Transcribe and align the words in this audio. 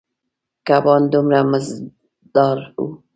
کبان 0.67 1.01
دومره 1.13 1.39
مزدار 1.51 2.57
ووـ. 2.79 2.89